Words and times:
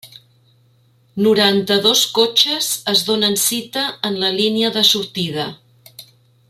Noranta 1.25 1.77
i 1.81 1.83
dos 1.83 2.01
cotxes 2.17 2.71
es 2.95 3.05
donen 3.11 3.39
cita 3.45 3.85
en 4.11 4.21
la 4.25 4.35
línia 4.41 4.73
de 4.79 4.87
sortida. 4.95 5.51